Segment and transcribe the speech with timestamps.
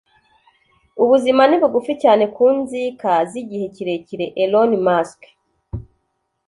[1.03, 5.21] ubuzima ni bugufi cyane ku nzika z'igihe kirekire.- elon musk